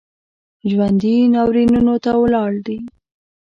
ژوندي 0.69 1.15
ناورینونو 1.33 1.95
ته 2.03 2.11
ولاړ 2.21 2.51
دي 2.65 2.77